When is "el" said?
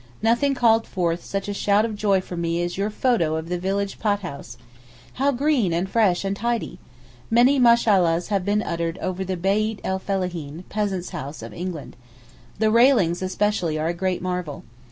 9.83-9.99